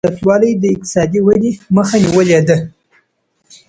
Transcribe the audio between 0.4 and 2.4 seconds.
د اقتصادي ودي مخه نيولې